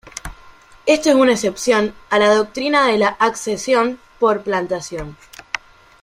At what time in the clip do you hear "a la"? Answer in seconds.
2.09-2.33